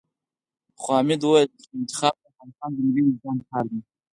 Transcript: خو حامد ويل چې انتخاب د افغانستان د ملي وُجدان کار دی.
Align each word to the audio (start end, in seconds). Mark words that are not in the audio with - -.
خو 0.79 0.87
حامد 0.97 1.21
ويل 1.23 1.49
چې 1.61 1.67
انتخاب 1.77 2.15
د 2.21 2.23
افغانستان 2.29 2.69
د 2.75 2.77
ملي 2.85 3.01
وُجدان 3.03 3.37
کار 3.49 3.65
دی. 3.71 3.79